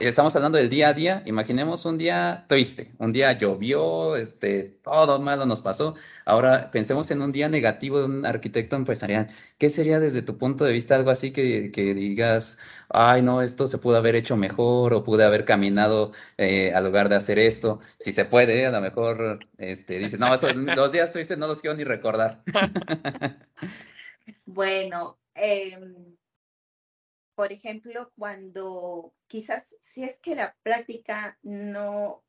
[0.00, 1.22] Estamos hablando del día a día.
[1.24, 5.94] Imaginemos un día triste, un día llovió, este, todo malo nos pasó.
[6.26, 9.28] Ahora pensemos en un día negativo de un arquitecto empresarial.
[9.56, 12.58] ¿Qué sería desde tu punto de vista algo así que, que digas,
[12.90, 17.08] ay, no, esto se pudo haber hecho mejor o pude haber caminado eh, al lugar
[17.08, 17.80] de hacer esto?
[17.98, 20.28] Si se puede, a lo mejor este, dices, no,
[20.76, 22.42] los días tristes no los quiero ni recordar.
[24.44, 25.78] bueno, eh
[27.38, 32.24] por ejemplo, cuando quizás si es que la práctica no,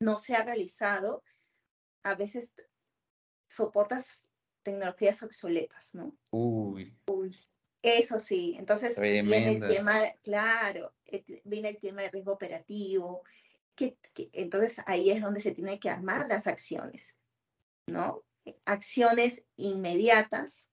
[0.00, 1.22] no se ha realizado,
[2.02, 2.50] a veces
[3.46, 4.20] soportas
[4.64, 6.12] tecnologías obsoletas, ¿no?
[6.32, 6.92] Uy.
[7.06, 7.38] Uy.
[7.82, 13.22] Eso sí, entonces viene el tema, claro, eh, viene el tema de riesgo operativo,
[13.76, 13.96] que,
[14.32, 17.14] entonces ahí es donde se tienen que armar las acciones,
[17.86, 18.24] ¿no?
[18.64, 20.66] Acciones inmediatas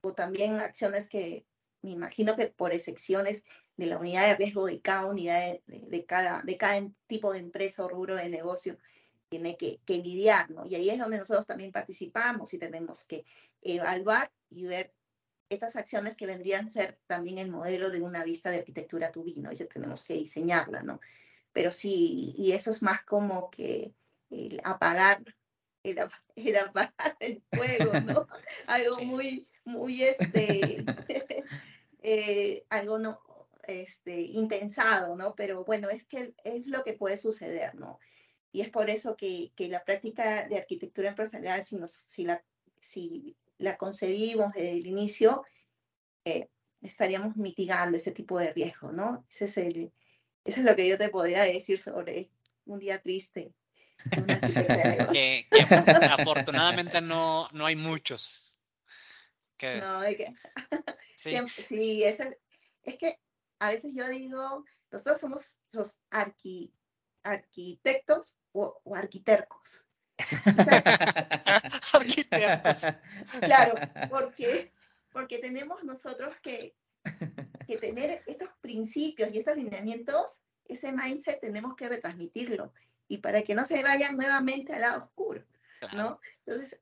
[0.00, 1.44] o también acciones que
[1.82, 3.42] me imagino que por excepciones
[3.76, 7.84] de la unidad de riesgo de cada unidad, de, cada, de cada tipo de empresa
[7.84, 8.76] o rubro de negocio,
[9.28, 10.66] tiene que, que, lidiar, ¿no?
[10.66, 13.24] Y ahí es donde nosotros también participamos y tenemos que
[13.62, 14.94] evaluar y ver
[15.48, 19.24] estas acciones que vendrían a ser también el modelo de una vista de arquitectura tu
[19.36, 19.52] ¿no?
[19.52, 21.00] Y tenemos que diseñarla, ¿no?
[21.52, 23.94] Pero sí, y eso es más como que
[24.30, 25.22] el apagar
[25.82, 25.98] el,
[26.36, 28.26] el apagar el fuego, ¿no?
[28.66, 30.84] Algo muy, muy, este,
[32.02, 33.20] eh, algo no,
[33.66, 35.34] este, impensado, ¿no?
[35.34, 37.98] Pero bueno, es que es lo que puede suceder, ¿no?
[38.50, 42.42] Y es por eso que, que la práctica de arquitectura empresarial, si, nos, si, la,
[42.80, 45.44] si la concebimos desde el inicio,
[46.24, 46.48] eh,
[46.80, 49.26] estaríamos mitigando ese tipo de riesgo, ¿no?
[49.28, 49.92] Ese es el,
[50.44, 52.30] eso es lo que yo te podría decir sobre
[52.64, 53.52] un día triste
[55.12, 55.46] que,
[56.10, 58.56] afortunadamente no, no hay muchos.
[59.60, 60.34] No, es que...
[61.16, 62.20] sí, sí es,
[62.82, 63.18] es que
[63.58, 65.96] a veces yo digo, nosotros somos los
[67.24, 69.84] arquitectos o, o arquitercos.
[71.92, 72.86] arquitectos.
[73.40, 73.74] Claro,
[74.10, 74.72] porque,
[75.12, 76.76] porque tenemos nosotros que,
[77.66, 80.32] que tener estos principios y estos lineamientos,
[80.64, 82.72] ese mindset tenemos que retransmitirlo
[83.08, 85.44] y para que no se vayan nuevamente al lado oscuro,
[85.94, 86.20] ¿no?
[86.44, 86.78] Entonces,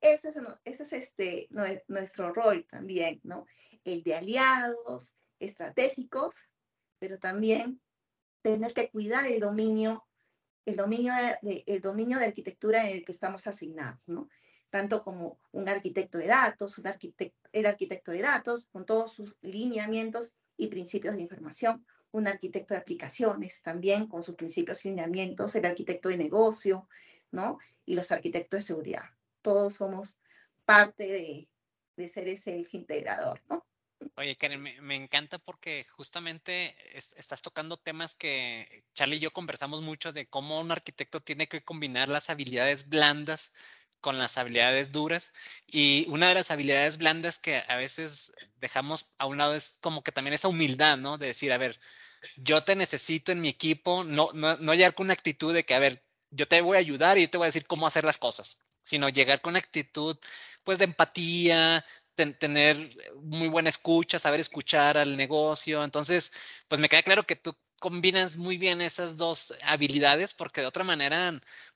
[0.00, 1.48] ese es, ese es este,
[1.86, 3.46] nuestro rol también, ¿no?
[3.84, 6.34] El de aliados, estratégicos,
[6.98, 7.80] pero también
[8.42, 10.04] tener que cuidar el dominio,
[10.66, 14.28] el dominio de, el dominio de arquitectura en el que estamos asignados, ¿no?
[14.70, 19.36] Tanto como un arquitecto de datos, un arquitecto, el arquitecto de datos, con todos sus
[19.42, 25.54] lineamientos y principios de información, un arquitecto de aplicaciones también con sus principios y lineamientos,
[25.54, 26.88] el arquitecto de negocio,
[27.30, 27.58] ¿no?
[27.84, 29.04] Y los arquitectos de seguridad.
[29.40, 30.16] Todos somos
[30.64, 31.48] parte de,
[31.96, 33.66] de ser ese eje integrador, ¿no?
[34.16, 40.12] Oye, Karen, me, encanta porque justamente estás tocando temas que Charlie y yo conversamos mucho
[40.12, 43.52] de cómo un arquitecto tiene que combinar las habilidades blandas
[44.00, 45.32] con las habilidades duras.
[45.66, 50.02] Y una de las habilidades blandas que a veces dejamos a un lado es como
[50.02, 51.18] que también esa humildad, ¿no?
[51.18, 51.80] De decir, a ver,
[52.36, 55.74] yo te necesito en mi equipo, no, no, no llegar con una actitud de que,
[55.74, 58.04] a ver, yo te voy a ayudar y yo te voy a decir cómo hacer
[58.04, 60.18] las cosas, sino llegar con una actitud,
[60.64, 62.90] pues, de empatía, tener
[63.22, 65.82] muy buena escucha, saber escuchar al negocio.
[65.84, 66.32] Entonces,
[66.68, 70.84] pues me queda claro que tú combinas muy bien esas dos habilidades porque de otra
[70.84, 71.32] manera,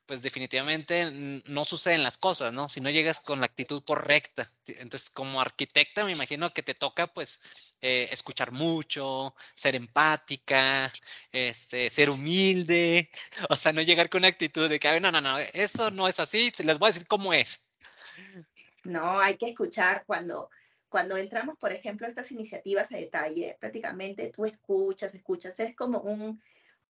[0.07, 1.11] pues definitivamente
[1.47, 2.69] no suceden las cosas, ¿no?
[2.69, 4.53] Si no llegas con la actitud correcta.
[4.69, 7.43] Entonces, como arquitecta, me imagino que te toca, pues,
[7.81, 10.93] eh, escuchar mucho, ser empática,
[11.33, 13.11] este, ser humilde,
[13.51, 16.21] o sea, no llegar con una actitud de que, no, no, no, eso no es
[16.21, 17.65] así, les voy a decir cómo es.
[18.85, 20.51] No, hay que escuchar cuando,
[20.97, 26.01] cuando entramos, por ejemplo, a estas iniciativas a detalle, prácticamente tú escuchas, escuchas, es como
[26.01, 26.41] un,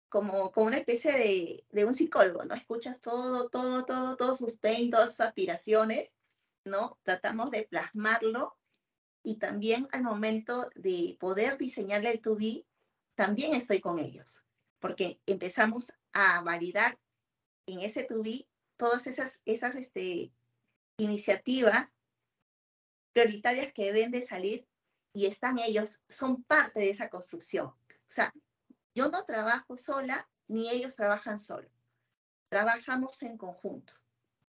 [0.08, 2.54] como, como una especie de, de, un psicólogo, ¿no?
[2.54, 6.08] Escuchas todo, todo, todo, todos sus pain, todas sus aspiraciones,
[6.64, 6.98] ¿no?
[7.02, 8.56] Tratamos de plasmarlo
[9.22, 12.64] y también al momento de poder diseñarle el 2
[13.16, 14.42] también estoy con ellos,
[14.78, 16.98] porque empezamos a validar
[17.66, 18.46] en ese 2
[18.78, 20.32] todas esas, esas este,
[20.96, 21.90] iniciativas
[23.12, 24.66] prioritarias que deben de salir
[25.12, 27.66] y están ellos, son parte de esa construcción.
[27.66, 28.32] O sea,
[28.94, 31.68] yo no trabajo sola, ni ellos trabajan solo.
[32.48, 33.92] Trabajamos en conjunto.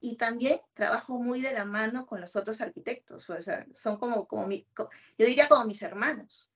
[0.01, 3.29] Y también trabajo muy de la mano con los otros arquitectos.
[3.31, 6.51] O sea, son como, como mi, yo diría como mis hermanos.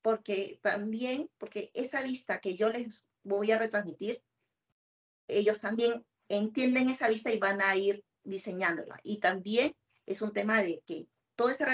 [0.00, 4.22] Porque también, porque esa vista que yo les voy a retransmitir,
[5.28, 8.98] ellos también entienden esa vista y van a ir diseñándola.
[9.02, 11.66] Y también es un tema de que toda esa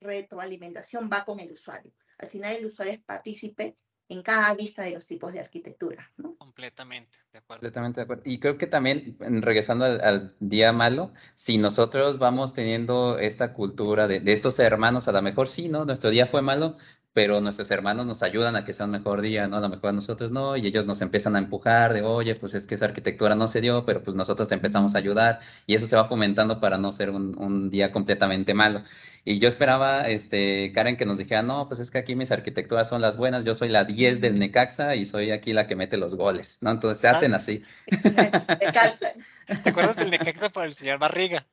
[0.00, 1.92] retroalimentación va con el usuario.
[2.18, 3.76] Al final el usuario es partícipe
[4.08, 6.12] en cada vista de los tipos de arquitectura.
[6.16, 6.36] ¿no?
[6.36, 7.60] Completamente, de acuerdo.
[7.60, 8.22] Completamente de acuerdo.
[8.24, 14.20] Y creo que también, regresando al, día malo, si nosotros vamos teniendo esta cultura de,
[14.20, 15.84] de, estos hermanos, a lo mejor sí, ¿no?
[15.84, 16.76] Nuestro día fue malo,
[17.16, 19.56] pero nuestros hermanos nos ayudan a que sea un mejor día, ¿no?
[19.56, 22.52] A lo mejor a nosotros no, y ellos nos empiezan a empujar de, oye, pues
[22.52, 25.76] es que esa arquitectura no se dio, pero pues nosotros te empezamos a ayudar, y
[25.76, 28.82] eso se va fomentando para no ser un, un día completamente malo.
[29.24, 32.86] Y yo esperaba, este, Karen, que nos dijera, no, pues es que aquí mis arquitecturas
[32.86, 35.96] son las buenas, yo soy la 10 del Necaxa y soy aquí la que mete
[35.96, 36.70] los goles, ¿no?
[36.70, 37.36] Entonces se hacen ah.
[37.36, 37.62] así.
[39.64, 41.46] ¿Te acuerdas del Necaxa por el señor Barriga?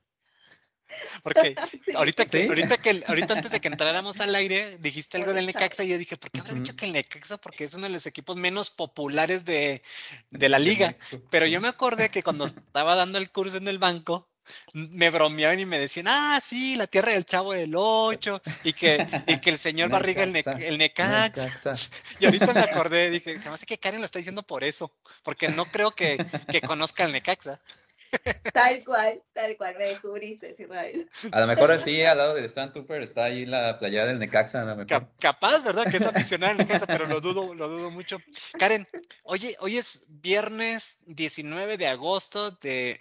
[1.21, 1.55] Porque
[1.95, 5.83] ahorita que, ahorita que, ahorita antes de que entráramos al aire, dijiste algo del Necaxa
[5.83, 7.37] y yo dije, ¿por qué habrás dicho que el Necaxa?
[7.37, 9.81] Porque es uno de los equipos menos populares de,
[10.29, 10.97] de la liga.
[11.29, 14.29] Pero yo me acordé que cuando estaba dando el curso en el banco,
[14.73, 19.05] me bromeaban y me decían, ah, sí, la tierra del chavo del 8, y que,
[19.27, 21.73] y que el señor Barriga, el, el Necaxa.
[22.19, 24.93] Y ahorita me acordé, dije, se me hace que Karen lo está diciendo por eso,
[25.23, 27.59] porque no creo que, que conozca el Necaxa.
[28.53, 31.09] Tal cual, tal cual, me descubriste, Israel.
[31.31, 34.63] A lo mejor así, al lado del Stand Trooper, está ahí la playa del Necaxa.
[35.19, 35.89] capaz, ¿verdad?
[35.89, 38.19] Que es aficionado al Necaxa, pero lo dudo, lo dudo mucho.
[38.59, 38.87] Karen,
[39.23, 42.99] oye, hoy es viernes 19 de agosto de,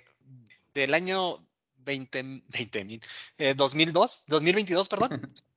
[0.74, 1.46] del año
[1.84, 3.00] 20, 20
[3.38, 5.32] eh, 2002, 2022, perdón.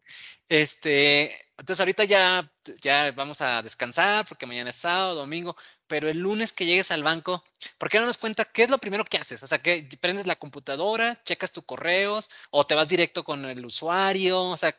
[0.48, 5.56] Este, entonces ahorita ya, ya vamos a descansar porque mañana es sábado, domingo,
[5.88, 7.44] pero el lunes que llegues al banco,
[7.78, 9.44] ¿por qué no nos cuenta qué es lo primero que haces?
[9.44, 13.66] O sea, que prendes la computadora, checas tus correos o te vas directo con el
[13.66, 14.76] usuario, o sea,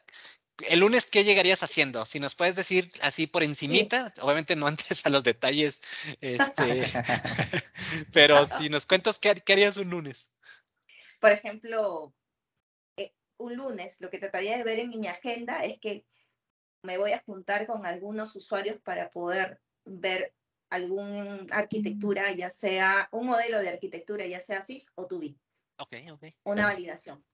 [0.69, 2.07] el lunes qué llegarías haciendo?
[2.07, 5.83] Si nos puedes decir así por encimita, obviamente no antes a los detalles,
[6.21, 6.85] este,
[8.13, 10.33] pero si nos cuentas qué, qué harías un lunes.
[11.21, 12.15] Por ejemplo,
[13.39, 16.05] un lunes, lo que trataría de ver en mi agenda es que
[16.83, 20.33] me voy a juntar con algunos usuarios para poder ver
[20.71, 25.37] alguna arquitectura, ya sea un modelo de arquitectura, ya sea SIS o 2D.
[25.79, 26.25] Ok, ok.
[26.45, 27.25] Una validación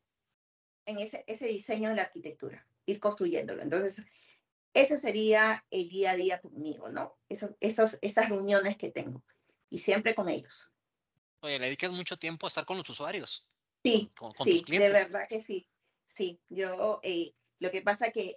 [0.86, 3.62] en ese, ese diseño de la arquitectura, ir construyéndolo.
[3.62, 4.04] Entonces,
[4.74, 7.18] ese sería el día a día conmigo, ¿no?
[7.28, 9.22] Esos, esos, esas reuniones que tengo
[9.68, 10.70] y siempre con ellos.
[11.40, 13.46] Oye, le dedicas mucho tiempo a estar con los usuarios.
[13.84, 14.12] Sí,
[14.44, 15.68] sí, de verdad que sí.
[16.14, 18.36] Sí, yo, eh, lo que pasa que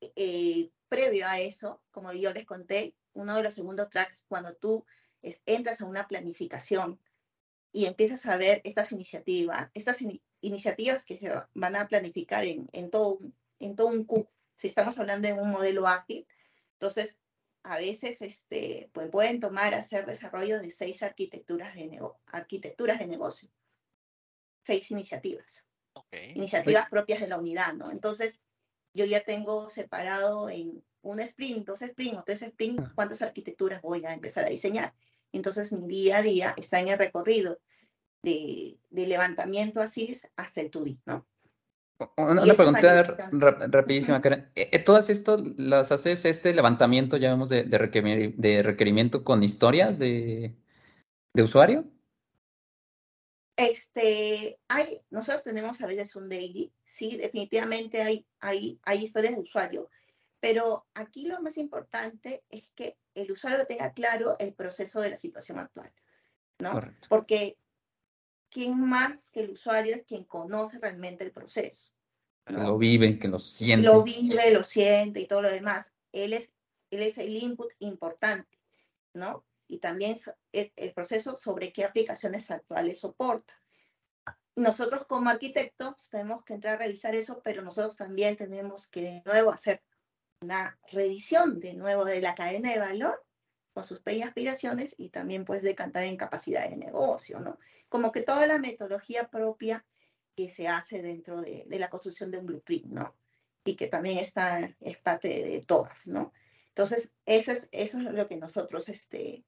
[0.00, 4.84] eh, previo a eso, como yo les conté, uno de los segundos tracks, cuando tú
[5.46, 7.00] entras a una planificación
[7.72, 9.98] y empiezas a ver estas iniciativas, estas
[10.40, 13.18] iniciativas que se van a planificar en, en, todo,
[13.58, 16.26] en todo un Q, si estamos hablando de un modelo ágil,
[16.72, 17.18] entonces
[17.62, 23.50] a veces este, pues pueden tomar, hacer desarrollo de seis arquitecturas de, arquitecturas de negocio,
[24.62, 25.64] seis iniciativas,
[26.34, 27.90] iniciativas propias de la unidad, ¿no?
[27.90, 28.40] Entonces,
[28.94, 32.92] yo ya tengo separado en un sprint, dos sprint o tres sprint, ah.
[32.94, 34.94] cuántas arquitecturas voy a empezar a diseñar.
[35.32, 37.58] Entonces, mi día a día está en el recorrido
[38.22, 41.26] de, levantamiento así hasta el tubi, ¿no?
[42.16, 44.50] Una, pregunta rapidísima, Karen.
[44.54, 49.98] Eh, eh, ¿Todas estas las haces este levantamiento, ya vemos, de, de, requerimiento con historias
[49.98, 50.56] de,
[51.34, 51.84] de, usuario?
[53.54, 59.42] Este, hay, nosotros tenemos a veces un daily, sí, definitivamente hay, hay, hay historias de
[59.42, 59.90] usuario,
[60.40, 65.16] pero aquí lo más importante es que el usuario tenga claro el proceso de la
[65.16, 65.92] situación actual,
[66.58, 66.80] ¿no?
[67.08, 67.58] Porque
[68.48, 71.92] ¿quién más que el usuario es quien conoce realmente el proceso?
[72.46, 73.86] Que lo vive, que lo siente.
[73.86, 75.86] Lo vive, lo siente y todo lo demás.
[76.10, 76.50] Él es,
[76.90, 78.58] él es el input importante,
[79.12, 79.44] ¿no?
[79.68, 80.16] Y también
[80.52, 83.54] el proceso sobre qué aplicaciones actuales soporta.
[84.56, 89.22] Nosotros como arquitectos tenemos que entrar a revisar eso, pero nosotros también tenemos que de
[89.24, 89.82] nuevo hacer
[90.40, 93.24] una revisión de nuevo de la cadena de valor
[93.72, 97.58] con sus pequeñas aspiraciones y también pues decantar en capacidad de negocio, ¿no?
[97.88, 99.84] Como que toda la metodología propia
[100.34, 103.16] que se hace dentro de, la construcción de un blueprint, ¿no?
[103.64, 106.32] Y que también está, es parte de, todo, ¿no?
[106.68, 109.44] Entonces, eso es, eso es lo que nosotros este,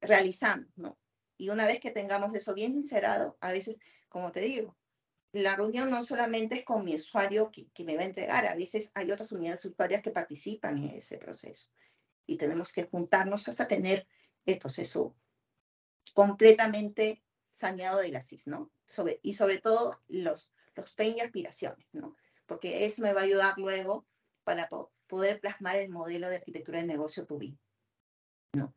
[0.00, 0.98] realizamos, ¿no?
[1.36, 4.76] Y una vez que tengamos eso bien sincerado, a veces, como te digo,
[5.32, 8.54] la reunión no solamente es con mi usuario que, que, me va a entregar, a
[8.54, 11.68] veces hay otras unidades usuarias que participan en ese proceso
[12.26, 14.06] y tenemos que juntarnos hasta tener
[14.44, 15.16] el proceso
[16.14, 17.22] completamente
[17.54, 18.70] saneado de la CIS, ¿no?
[18.88, 22.16] Sobre, y sobre todo los, los y aspiraciones, ¿no?
[22.46, 24.06] Porque eso me va a ayudar luego
[24.44, 24.68] para
[25.06, 27.58] poder plasmar el modelo de arquitectura de negocio TUBI,
[28.54, 28.74] ¿no?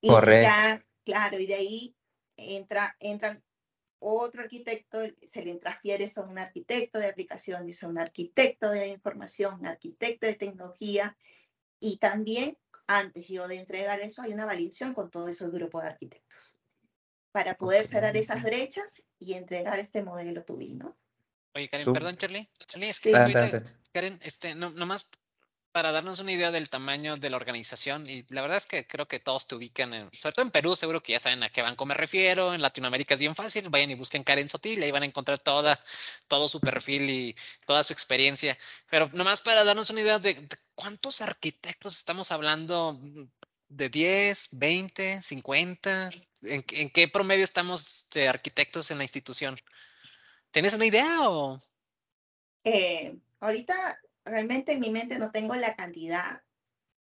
[0.00, 0.84] Y Correcto.
[1.04, 1.96] claro, y de ahí
[2.36, 3.42] entra, entra
[4.14, 9.60] otro arquitecto, se le transfiere a un arquitecto de aplicaciones, a un arquitecto de información,
[9.60, 11.16] un arquitecto de tecnología,
[11.80, 15.88] y también, antes yo de entregar eso, hay una validación con todo esos grupos de
[15.88, 16.58] arquitectos.
[17.32, 20.96] Para poder cerrar esas brechas y entregar este modelo tubino.
[21.54, 22.50] Oye, Karen, perdón, Charlie.
[22.66, 23.12] Charlie, es que
[23.92, 25.08] Karen, este, no, nomás
[25.76, 29.06] para darnos una idea del tamaño de la organización, y la verdad es que creo
[29.06, 31.60] que todos te ubican, en, sobre todo en Perú, seguro que ya saben a qué
[31.60, 35.02] banco me refiero, en Latinoamérica es bien fácil, vayan y busquen Karen Sotil, ahí van
[35.02, 35.78] a encontrar toda,
[36.28, 37.36] todo su perfil y
[37.66, 38.56] toda su experiencia.
[38.88, 42.98] Pero nomás para darnos una idea de, cuántos arquitectos estamos hablando,
[43.68, 46.10] de 10, 20, 50,
[46.44, 49.58] ¿en, qué promedio estamos de arquitectos en la institución?
[50.52, 51.60] ¿Tienes una idea o...?
[52.64, 56.42] Eh, ahorita realmente en mi mente no tengo la cantidad,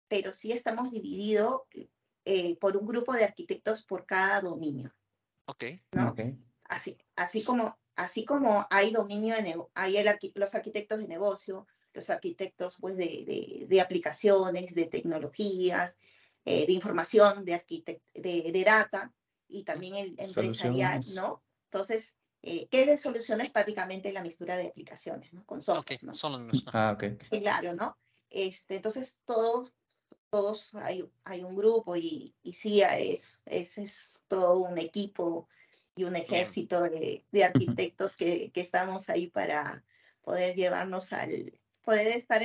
[0.07, 1.61] pero sí estamos divididos
[2.25, 4.93] eh, por un grupo de arquitectos por cada dominio.
[5.45, 6.19] Ok.
[6.65, 12.09] Así, así, como, así como hay dominio, de hay el, los arquitectos de negocio, los
[12.09, 15.97] arquitectos pues, de, de, aplicaciones, de tecnologías,
[16.45, 17.63] eh, de información, de,
[18.13, 19.13] de, de, data
[19.47, 21.43] y también el empresarial, ¿no?
[21.65, 25.45] Entonces, eh, que es de soluciones prácticamente la mistura de aplicaciones, ¿no?
[25.45, 26.11] Con software, ¿no?
[26.73, 27.17] Ah, ok.
[27.29, 27.97] claro, ¿no?
[28.29, 29.71] Este, entonces, todos,
[30.29, 35.47] todos hay, hay un grupo y, y sí, es, es, es todo un equipo
[35.95, 39.85] y un ejército de, de arquitectos que, que, estamos ahí para
[40.21, 42.43] poder llevarnos al, poder estar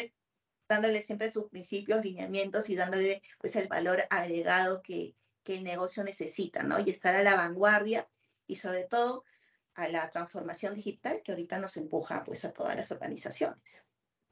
[0.68, 6.04] dándole siempre sus principios, lineamientos y dándole pues el valor agregado que, que el negocio
[6.04, 6.78] necesita, ¿no?
[6.78, 8.08] Y estar a la vanguardia
[8.46, 9.24] y sobre todo
[9.78, 13.62] a la transformación digital que ahorita nos empuja pues a todas las organizaciones.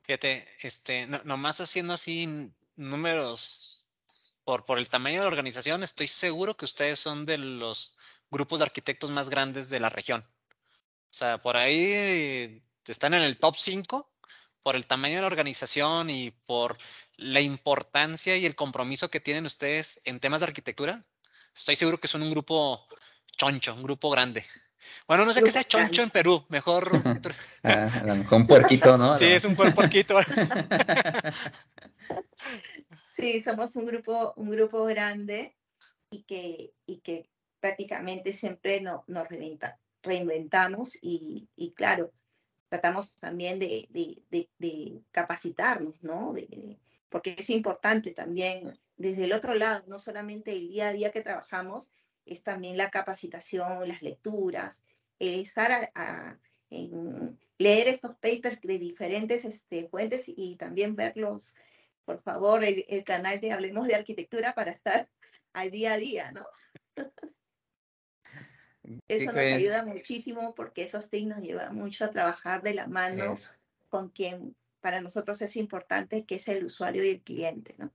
[0.02, 3.86] Fíjate, este, no, nomás haciendo así números
[4.42, 7.96] por, por el tamaño de la organización, estoy seguro que ustedes son de los
[8.28, 10.22] grupos de arquitectos más grandes de la región.
[10.22, 14.10] O sea, por ahí están en el top 5
[14.64, 16.76] por el tamaño de la organización y por
[17.16, 21.04] la importancia y el compromiso que tienen ustedes en temas de arquitectura.
[21.54, 22.84] Estoy seguro que son un grupo
[23.36, 24.44] choncho, un grupo grande.
[25.06, 26.90] Bueno, no sé qué sea choncho en Perú, mejor.
[27.62, 29.16] ah, a lo mejor un puerquito, ¿no?
[29.16, 30.18] Sí, es un puerquito.
[33.16, 35.56] sí, somos un grupo, un grupo grande
[36.10, 37.28] y que, y que
[37.60, 42.12] prácticamente siempre no, nos reinventa, reinventamos y, y, claro,
[42.68, 46.34] tratamos también de, de, de, capacitarnos, ¿no?
[47.08, 51.22] porque es importante también desde el otro lado, no solamente el día a día que
[51.22, 51.88] trabajamos,
[52.26, 54.82] es también la capacitación, las lecturas,
[55.18, 56.38] estar a,
[56.70, 61.54] en leer estos papers de diferentes este, fuentes y también verlos,
[62.04, 65.08] por favor, el, el, canal de Hablemos de Arquitectura para estar
[65.52, 66.46] al día a día, ¿no?
[69.08, 73.34] Eso nos ayuda muchísimo porque esos TIC nos lleva mucho a trabajar de la mano
[73.88, 77.90] con quien para nosotros es importante, que es el usuario y el cliente, ¿no?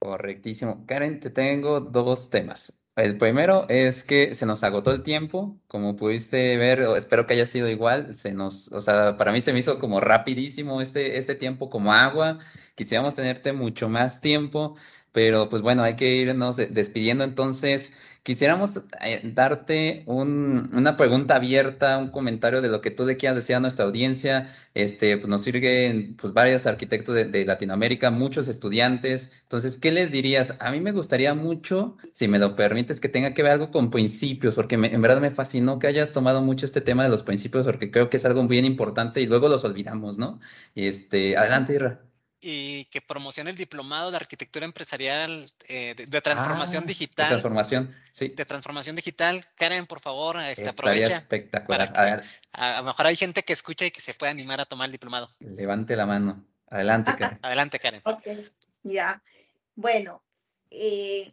[0.00, 0.84] Correctísimo.
[0.86, 2.76] Karen, te tengo dos temas.
[2.96, 7.44] El primero es que se nos agotó el tiempo, como pudiste ver, espero que haya
[7.46, 11.34] sido igual, se nos, o sea, para mí se me hizo como rapidísimo este, este
[11.34, 12.38] tiempo como agua,
[12.76, 14.76] quisiéramos tenerte mucho más tiempo,
[15.14, 17.94] pero pues bueno, hay que irnos despidiendo, entonces
[18.24, 23.54] Quisiéramos eh, darte una pregunta abierta, un comentario de lo que tú le quieras decir
[23.54, 24.50] a nuestra audiencia.
[24.72, 29.30] Este, pues nos siguen pues, varios arquitectos de, Latinoamérica, muchos estudiantes.
[29.42, 30.54] Entonces, ¿qué les dirías?
[30.58, 33.90] A mí me gustaría mucho, si me lo permites, que tenga que ver algo con
[33.90, 37.66] principios, porque en verdad me fascinó que hayas tomado mucho este tema de los principios,
[37.66, 40.40] porque creo que es algo bien importante y luego los olvidamos, ¿no?
[40.74, 42.00] Este, adelante, Irra
[42.46, 47.24] y que promocione el diplomado de arquitectura empresarial eh, de, transformación digital.
[47.24, 48.28] De transformación, sí.
[48.28, 49.46] De transformación digital.
[49.54, 51.16] Karen, por favor, este, aprovecha.
[51.16, 52.22] espectacular.
[52.52, 54.92] a, lo mejor hay gente que escucha y que se puede animar a tomar el
[54.92, 55.30] diplomado.
[55.40, 56.44] Levante la mano.
[56.68, 57.38] Adelante, Karen.
[57.40, 58.02] Adelante, Karen.
[58.04, 58.26] Ok,
[58.82, 59.22] ya.
[59.74, 60.22] Bueno,
[60.70, 61.32] eh,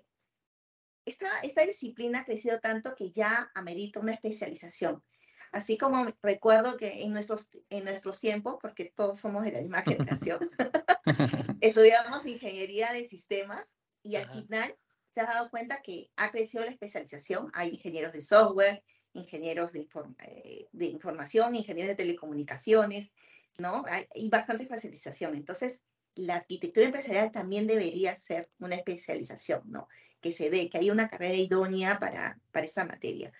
[1.05, 5.03] esta, esta disciplina ha crecido tanto que ya amerita una especialización.
[5.51, 9.81] Así como recuerdo que en nuestros, en nuestros tiempos, porque todos somos de la misma
[9.81, 10.49] generación,
[11.61, 13.65] estudiamos ingeniería de sistemas
[14.03, 14.75] y al final
[15.13, 17.51] te has dado cuenta que ha crecido la especialización.
[17.53, 18.83] Hay ingenieros de software,
[19.13, 19.87] ingenieros de,
[20.19, 23.11] eh, de información, ingenieros de telecomunicaciones,
[23.57, 23.83] ¿no?
[23.87, 25.35] Hay, bastante especialización.
[25.35, 25.81] Entonces,
[26.15, 29.87] la arquitectura empresarial también debería ser una especialización, ¿no?
[30.21, 33.33] Que se dé, que haya una carrera idónea para, para esa materia.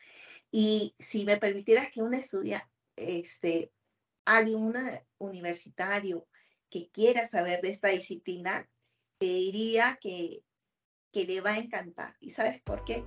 [0.52, 3.72] Y si me permitieras que un estudiante, este,
[4.26, 4.74] alguien
[5.18, 6.28] universitario
[6.70, 8.70] que quiera saber de esta disciplina,
[9.18, 10.44] te diría que,
[11.12, 12.16] que le va a encantar.
[12.20, 13.06] ¿Y sabes por qué?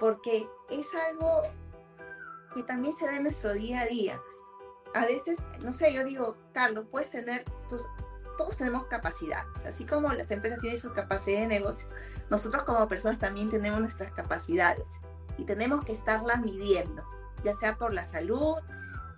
[0.00, 1.42] Porque es algo
[2.54, 4.20] que también se da en nuestro día a día.
[4.94, 7.44] A veces, no sé, yo digo, Carlos, puedes tener,
[8.38, 11.88] todos tenemos capacidades, así como las empresas tienen su capacidad de negocio,
[12.30, 14.86] nosotros como personas también tenemos nuestras capacidades
[15.38, 17.02] y tenemos que estarlas midiendo,
[17.44, 18.56] ya sea por la salud,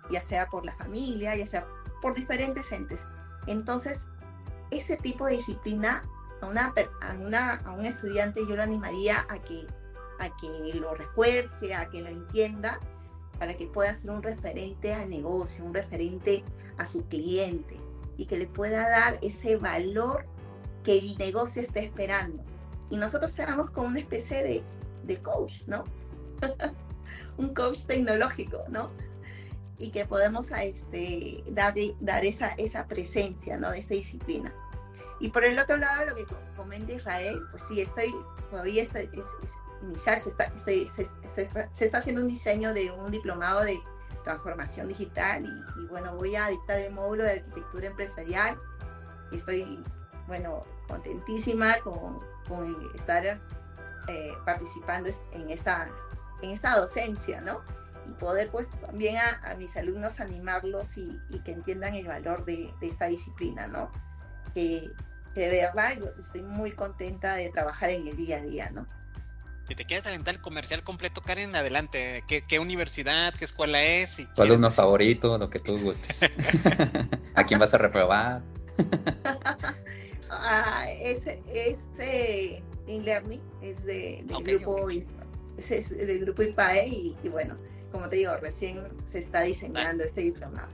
[0.09, 1.65] ya sea por la familia, ya sea
[2.01, 2.99] por diferentes entes.
[3.47, 4.05] Entonces,
[4.71, 6.03] ese tipo de disciplina
[6.41, 9.65] a, una, a, una, a un estudiante yo lo animaría a que,
[10.19, 12.79] a que lo refuerce, a que lo entienda,
[13.39, 16.43] para que pueda ser un referente al negocio, un referente
[16.77, 17.77] a su cliente
[18.17, 20.25] y que le pueda dar ese valor
[20.83, 22.43] que el negocio está esperando.
[22.89, 24.63] Y nosotros seamos como una especie de,
[25.03, 25.83] de coach, ¿no?
[27.37, 28.91] un coach tecnológico, ¿no?
[29.77, 33.71] Y que podemos este, dar, dar esa, esa presencia, ¿no?
[33.71, 34.53] De esta disciplina.
[35.19, 36.25] Y por el otro lado, lo que
[36.55, 38.13] comenta Israel, pues sí, estoy,
[38.49, 39.11] todavía está, es,
[39.81, 40.87] inicial, se está, se,
[41.35, 43.79] se, está haciendo un diseño de un diplomado de
[44.23, 48.57] transformación digital y, bueno, voy a dictar el módulo de arquitectura empresarial.
[49.31, 49.83] Y estoy,
[50.27, 53.39] bueno, contentísima con, con estar
[54.07, 55.87] eh, participando en esta,
[56.41, 57.61] en esta docencia, ¿no?
[58.07, 63.07] Y poder pues también a, mis alumnos animarlos y, que entiendan el valor de, esta
[63.07, 63.89] disciplina, ¿no?
[64.53, 64.89] Que,
[65.35, 68.85] de verdad yo estoy muy contenta de trabajar en el día a día, ¿no?
[69.67, 72.23] Si te quieres aventar el comercial completo, Karen, adelante.
[72.27, 74.09] ¿Qué, universidad, qué escuela es?
[74.09, 76.21] Si tu alumno favorito, lo que tú gustes.
[77.35, 78.41] ¿A quién vas a reprobar?
[80.31, 82.63] ah, es, es eh,
[82.97, 84.89] Learning, es de, del grupo
[85.59, 87.55] es del grupo IPAE y, bueno,
[87.91, 90.67] como te digo, recién se está diseñando este diplomado.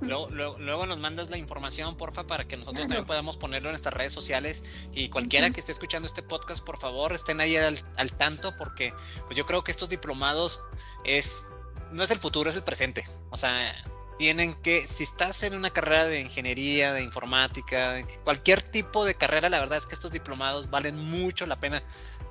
[0.00, 3.94] Luego, luego, nos mandas la información, porfa, para que nosotros también podamos ponerlo en nuestras
[3.94, 8.12] redes sociales y cualquiera que esté escuchando este podcast, por favor, estén ahí al, al,
[8.12, 8.92] tanto porque
[9.26, 10.60] pues yo creo que estos diplomados
[11.04, 11.44] es
[11.92, 13.04] no es el futuro, es el presente.
[13.30, 13.74] O sea,
[14.18, 19.48] tienen que, si estás en una carrera de ingeniería, de informática, cualquier tipo de carrera,
[19.48, 21.82] la verdad es que estos diplomados valen mucho la pena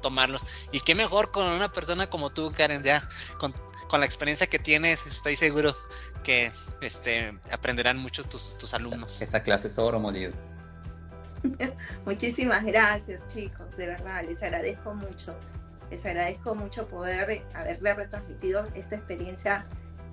[0.01, 0.45] tomarlos.
[0.71, 3.07] Y qué mejor con una persona como tú, Karen, ya
[3.39, 3.53] con,
[3.99, 5.75] la experiencia que tienes, estoy seguro
[6.23, 9.21] que este, aprenderán muchos tus, tus alumnos.
[9.21, 10.33] Esa clase es oro molido.
[12.05, 15.35] Muchísimas gracias, chicos, de verdad, les agradezco mucho.
[15.89, 19.65] Les agradezco mucho poder haberle retransmitido esta experiencia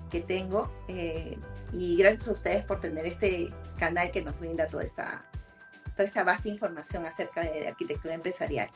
[0.09, 1.37] que tengo eh,
[1.73, 5.25] y gracias a ustedes por tener este canal que nos brinda toda esta,
[5.95, 8.69] toda esta vasta información acerca de arquitectura empresarial.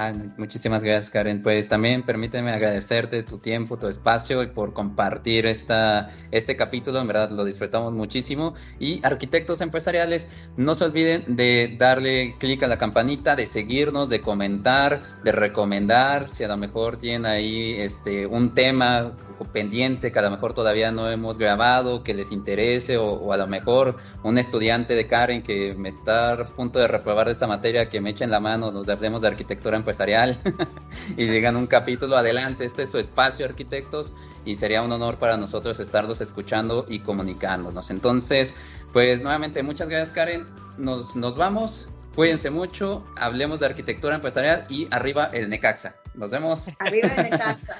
[0.00, 1.42] Ah, muchísimas gracias, Karen.
[1.42, 7.00] Pues también permíteme agradecerte tu tiempo, tu espacio y por compartir esta, este capítulo.
[7.00, 8.54] En verdad lo disfrutamos muchísimo.
[8.78, 14.20] Y arquitectos empresariales, no se olviden de darle clic a la campanita, de seguirnos, de
[14.20, 16.30] comentar, de recomendar.
[16.30, 19.16] Si a lo mejor tienen ahí este, un tema
[19.52, 23.46] pendiente que a lo mejor todavía no hemos grabado, que les interese, o, a lo
[23.46, 28.00] mejor un estudiante de Karen que me está a punto de reprobar esta materia, que
[28.00, 30.38] me echen la mano, nos hablemos de arquitectura empresarial
[31.16, 34.12] y digan un capítulo adelante, este es su espacio arquitectos
[34.44, 37.90] y sería un honor para nosotros estarlos escuchando y comunicándonos.
[37.90, 38.52] Entonces,
[38.92, 40.44] pues nuevamente muchas gracias Karen,
[40.76, 41.88] nos, nos vamos.
[42.14, 45.94] Cuídense mucho, hablemos de arquitectura empresarial y arriba el Necaxa.
[46.14, 46.68] Nos vemos.
[46.80, 47.76] Arriba el Necaxa.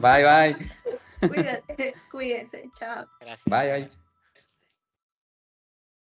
[0.00, 1.28] bye, bye.
[1.28, 3.06] Cuídense, cuídense, chao.
[3.20, 3.44] Gracias.
[3.46, 4.09] Bye, bye.